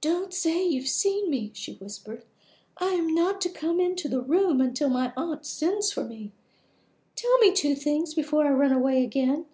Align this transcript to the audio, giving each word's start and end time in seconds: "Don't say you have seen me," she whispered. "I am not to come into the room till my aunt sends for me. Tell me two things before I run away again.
"Don't 0.00 0.32
say 0.32 0.64
you 0.64 0.78
have 0.80 0.88
seen 0.88 1.28
me," 1.28 1.50
she 1.54 1.72
whispered. 1.74 2.22
"I 2.78 2.90
am 2.90 3.12
not 3.12 3.40
to 3.40 3.48
come 3.48 3.80
into 3.80 4.06
the 4.08 4.20
room 4.20 4.72
till 4.74 4.88
my 4.88 5.12
aunt 5.16 5.44
sends 5.44 5.90
for 5.90 6.04
me. 6.04 6.30
Tell 7.16 7.36
me 7.38 7.52
two 7.52 7.74
things 7.74 8.14
before 8.14 8.46
I 8.46 8.50
run 8.52 8.70
away 8.70 9.02
again. 9.02 9.46